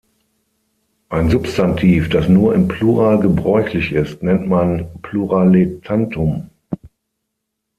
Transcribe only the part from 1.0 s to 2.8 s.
Ein Substantiv, das nur im